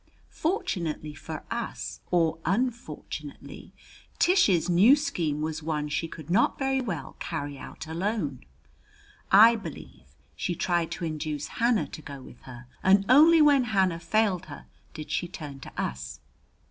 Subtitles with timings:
[0.33, 3.71] Fortunately for us, or unfortunately,
[4.17, 8.43] Tish's new scheme was one she could not very well carry out alone.
[9.31, 13.99] I believe she tried to induce Hannah to go with her, and only when Hannah
[13.99, 16.19] failed her did she turn to us.